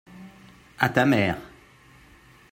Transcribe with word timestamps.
à 0.79 0.89
ta 0.89 1.05
mère. 1.05 1.37